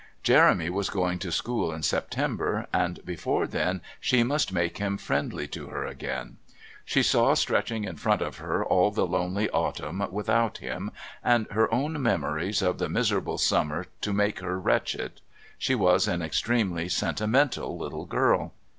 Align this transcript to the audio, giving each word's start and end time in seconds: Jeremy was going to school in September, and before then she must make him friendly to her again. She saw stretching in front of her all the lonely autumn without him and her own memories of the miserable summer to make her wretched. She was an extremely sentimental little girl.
Jeremy 0.23 0.67
was 0.71 0.89
going 0.89 1.19
to 1.19 1.31
school 1.31 1.71
in 1.71 1.83
September, 1.83 2.65
and 2.73 3.05
before 3.05 3.45
then 3.45 3.81
she 3.99 4.23
must 4.23 4.51
make 4.51 4.79
him 4.79 4.97
friendly 4.97 5.47
to 5.49 5.67
her 5.67 5.85
again. 5.85 6.37
She 6.83 7.03
saw 7.03 7.35
stretching 7.35 7.83
in 7.83 7.97
front 7.97 8.23
of 8.23 8.37
her 8.37 8.65
all 8.65 8.89
the 8.89 9.05
lonely 9.05 9.47
autumn 9.51 10.07
without 10.09 10.57
him 10.57 10.91
and 11.23 11.45
her 11.51 11.71
own 11.71 12.01
memories 12.01 12.63
of 12.63 12.79
the 12.79 12.89
miserable 12.89 13.37
summer 13.37 13.85
to 14.01 14.11
make 14.11 14.39
her 14.39 14.59
wretched. 14.59 15.21
She 15.59 15.75
was 15.75 16.07
an 16.07 16.23
extremely 16.23 16.89
sentimental 16.89 17.77
little 17.77 18.05
girl. 18.05 18.53